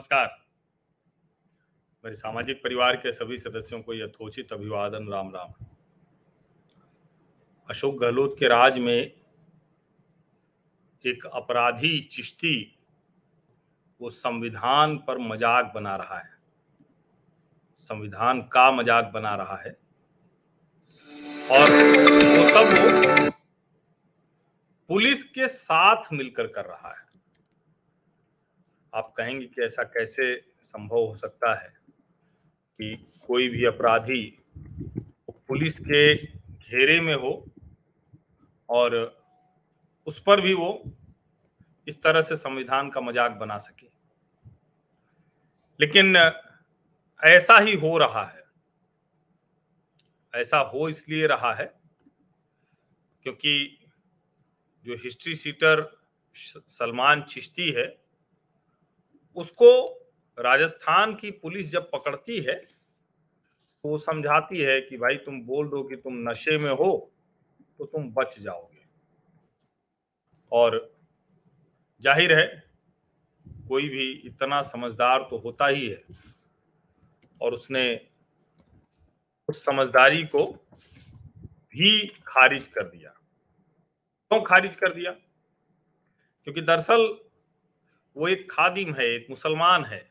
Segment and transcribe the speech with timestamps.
[0.00, 0.28] नमस्कार।
[2.04, 5.52] मेरे सामाजिक परिवार के सभी सदस्यों को यथोचित अभिवादन, राम राम।
[7.68, 9.12] अशोक गहलोत के राज में
[11.04, 12.54] एक अपराधी चिश्ती
[14.00, 16.30] वो संविधान पर मज़ाक बना रहा है।
[17.82, 19.76] संविधान का मज़ाक बना रहा है।
[21.50, 21.70] और
[22.30, 23.30] वो सब वो
[24.90, 27.08] पुलिस के साथ मिलकर कर रहा है।
[28.94, 31.68] आप कहेंगे कि ऐसा कैसे संभव हो सकता है
[32.80, 34.38] कि कोई भी अपराधी
[35.30, 37.46] पुलिस के घेरे में हो
[38.68, 39.22] और
[40.06, 40.82] उस पर भी वो
[41.88, 43.86] इस तरह से संविधान का मज़ाक बना सके।
[45.80, 46.16] लेकिन
[47.24, 48.44] ऐसा ही हो रहा है।
[50.34, 51.80] ऐसा हो इसलिए रहा है
[53.22, 53.78] क्योंकि
[54.86, 56.00] जो हिस्ट्री सीटर
[56.68, 58.09] सलमान चिश्ती है
[59.36, 59.70] उसको
[60.38, 65.82] राजस्थान की पुलिस जब पकड़ती है तो वो समझाती है कि भाई तुम बोल दो
[65.82, 66.90] कि तुम नशे में हो
[67.78, 68.84] तो तुम बच जाओगे।
[70.52, 70.76] और
[72.02, 72.46] ज़ाहिर है,
[73.68, 76.02] कोई भी इतना समझदार तो होता ही है।
[77.40, 77.84] और उसने
[79.48, 80.46] उस समझदारी को
[81.70, 85.10] भी खारिज कर दिया। क्यों तो खारिज कर दिया?
[86.46, 87.08] क्योंकि दरअसल
[88.16, 90.08] वो एक खादिम है, एक मुसलमान है।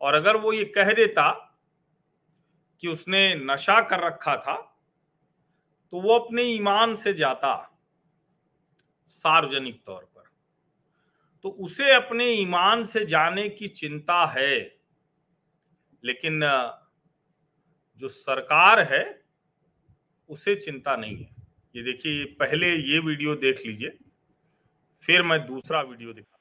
[0.00, 1.30] और अगर वो ये कह देता
[2.82, 4.56] कि उसने नशा कर रखा था
[5.92, 7.54] तो वो अपने ईमान से जाता
[9.10, 10.30] सार्वजनिक तौर पर।
[11.44, 14.58] तो उसे अपने ईमान से जाने की चिंता है,
[16.04, 16.40] लेकिन
[18.00, 19.04] जो सरकार है,
[20.30, 21.30] उसे चिंता नहीं है।
[21.74, 23.98] ये देखिए, पहले ये वीडियो देख लीजिए,
[25.02, 26.31] फिर मैं दूसरा वीडियो दिखा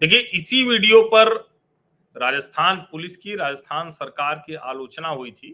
[0.00, 1.32] देखिए इसी वीडियो पर
[2.16, 5.48] राजस्थान पुलिस की राजस्थान सरकार की आलोचना हुई थी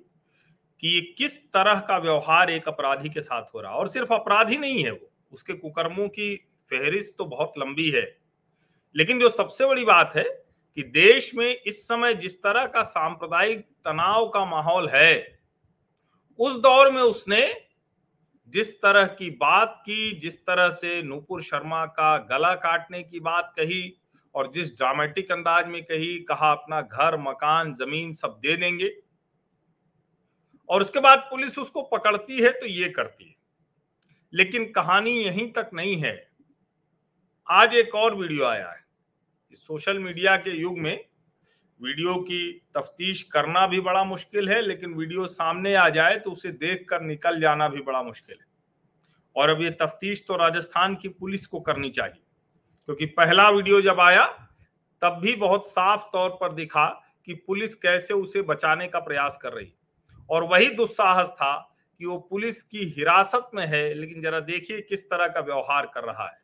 [0.83, 4.57] कि ये किस तरह का व्यवहार एक अपराधी के साथ हो रहा और सिर्फ़ अपराधी
[4.57, 6.34] नहीं है वो उसके कुकर्मों की
[6.71, 8.20] फहरिस्त तो बहुत लंबी है।
[8.97, 10.25] लेकिन जो सबसे बड़ी बात है
[10.77, 15.41] कि देश में इस समय जिस तरह का सांप्रदायिक तनाव का माहौल है,
[16.39, 17.55] उस दौर में उसने
[18.49, 23.53] जिस तरह की बात की, जिस तरह से नूपुर शर्मा का गला काटने की बात
[23.56, 24.01] कही
[24.34, 28.97] और जिस ड्रामेटिक अंदाज में कही, कहा अपना घर, मकान, ज़मीन सब दे देंगे।
[30.69, 33.34] और उसके बाद पुलिस उसको पकड़ती है तो ये करती है।
[34.34, 36.31] लेकिन कहानी यहीं तक नहीं है।
[37.51, 38.80] आज एक और वीडियो आया है।
[39.55, 41.05] सोशल मीडिया के युग में
[41.81, 46.50] वीडियो की तफ्तीश करना भी बड़ा मुश्किल है, लेकिन वीडियो सामने आ जाए तो उसे
[46.50, 48.47] देखकर निकल जाना भी बड़ा मुश्किल है।
[49.37, 52.22] और अब ये तफ्तीश तो राजस्थान की पुलिस को करनी चाहिए,
[52.89, 54.25] क्योंकि पहला वीडियो जब आया,
[55.03, 56.87] तब भी बहुत साफ़ तौर पर दिखा
[57.27, 59.72] कि पुलिस कैसे उसे बचाने का प्रयास कर रही
[60.31, 61.56] और वही दुस्साहस था
[62.00, 66.05] कि वो पुलिस की हिरासत में है, लेकिन जरा देखिए किस तरह का व्यवहार कर
[66.05, 66.39] रहा है।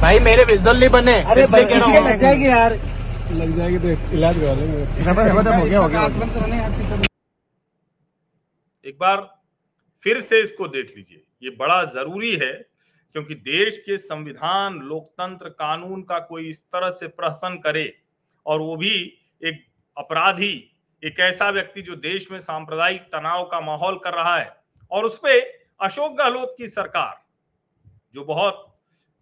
[0.00, 2.72] भाई मेरे विजल नहीं बने। अरे इसलिए कह रहा हूँ। लग जाएगी यार।
[3.32, 4.80] लग जाएगी तो इलाज करवा लेंगे।
[5.56, 6.02] हो गया हो गया
[8.84, 9.20] एक बार
[10.02, 16.02] फिर से इसको देख लीजिए। ये बड़ा ज़रूरी है क्योंकि देश के संविधान लोकतंत्र कानून
[16.02, 17.92] का कोई इस तरह से प्रहसन करे
[18.46, 18.94] और वो भी
[19.42, 19.64] एक
[19.96, 20.54] अपराधी
[21.02, 24.50] एक ऐसा व्यक्ति जो देश में सांप्रदायिक तनाव का माहौल कर रहा है।
[24.92, 25.40] और उसपे
[25.80, 27.21] अशोक गहलोत की सरकार
[28.14, 28.68] जो बहुत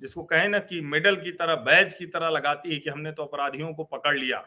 [0.01, 3.23] जिसको कहे ना कि मेडल की तरह बैज की तरह लगाती है कि हमने तो
[3.23, 4.39] अपराधियों को पकड़ लिया।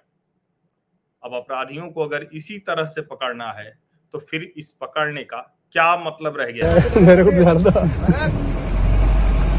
[1.24, 3.72] अब अपराधियों को अगर इसी तरह से पकड़ना है
[4.13, 5.38] तो फिर इस पकड़ने का
[5.74, 6.74] क्या मतलब रह गया?
[7.01, 7.31] मेरे को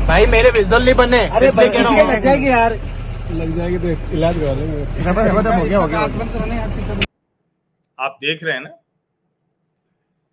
[0.06, 2.72] भाई मेरे विजुअल नहीं बने अरे इसलिए कह रहा हूँ। लग जाएगी यार।
[3.32, 4.78] लग जाएगी तो इलाज करवा लेंगे।
[5.54, 6.00] हो गया हो गया
[7.98, 8.70] आप देख रहे हैं ना?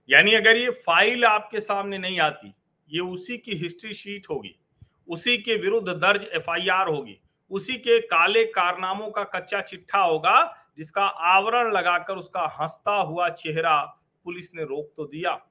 [0.10, 2.54] यानी अगर ये फ़ाइल आपके सामने नहीं आती
[2.92, 4.60] ये उसी की हिस्ट्री शीट होगी।
[5.08, 11.06] उसी के विरुद्ध दर्ज एफआईआर होगी। उसी के काले कारनामों का कच्चा चिट्ठा होगा, जिसका
[11.06, 13.84] आवरण लगाकर उसका हंसता हुआ चेहरा
[14.24, 15.46] पुलिस ने रोक तो दिया।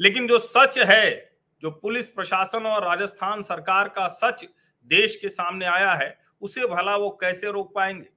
[0.00, 4.44] लेकिन जो सच है, जो पुलिस प्रशासन और राजस्थान सरकार का सच
[4.86, 8.08] देश के सामने आया है, उसे भला वो कैसे रोक पाएँगे?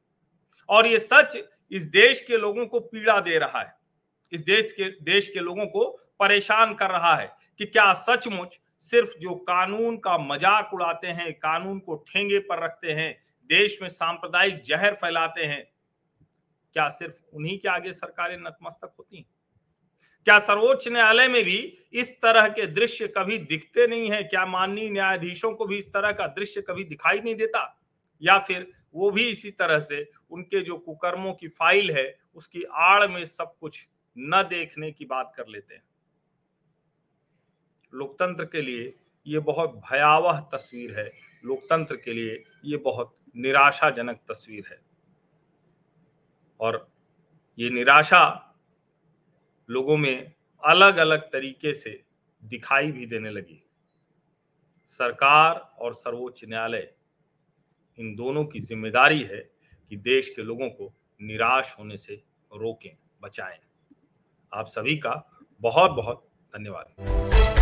[0.70, 1.38] और ये सच
[1.72, 3.74] इस देश के लोगों को पीड़ा दे रहा है।
[4.32, 5.90] इस देश के देश के लोगों को
[6.20, 11.80] परेशान कर रहा है। कि क्या सचमुच सिर्फ़ जो कानून का मज़ाक उड़ाते हैं, कानून
[11.80, 13.18] को ठेंगे पर रखते हैं,
[13.50, 15.64] देश में सांप्रदायिक जहर फैलाते हैं,
[16.74, 19.26] क्या सिर्फ़ उन्हीं के आगे सरकारें नतमस्तक होती हैं?
[20.26, 24.24] क्या सर्वोच्च न्यायालय में भी इस तरह के दृश्य कभी दिखते नहीं है?
[24.24, 27.80] क्या माननीय न्यायाधीशों को भी इस तरह का दृश्य कभी दिखाई नहीं देता?
[28.22, 33.08] या फिर वो भी इसी तरह से उनके जो कुकर्मों की फ़ाइल है, उसकी आड़
[33.08, 33.88] में सब कुछ
[34.18, 35.84] न देखने की बात कर लेते हैं?
[37.98, 38.94] लोकतंत्र के लिए
[39.26, 41.10] ये बहुत भयावह तस्वीर है।
[41.46, 44.80] लोकतंत्र के लिए ये बहुत निराशाजनक तस्वीर है।
[46.60, 46.88] और
[47.58, 48.54] ये निराशा
[49.70, 50.34] लोगों में
[50.64, 52.04] अलग अलग तरीके से
[52.44, 53.64] दिखाई भी देने लगी।
[54.90, 56.92] सरकार और सर्वोच्च न्यायालय
[57.98, 59.40] इन दोनों की ज़िम्मेदारी है
[59.92, 63.60] कि देश के लोगों को निराश होने से रोकें, बचाएँ।
[64.52, 65.24] आप सभी का
[65.62, 67.57] बहुत बहुत धन्यवाद।